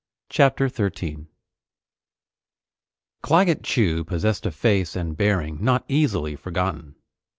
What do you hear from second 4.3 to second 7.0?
a face and bearing not easily forgotten.